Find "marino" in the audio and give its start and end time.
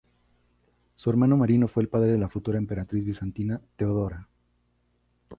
1.37-1.67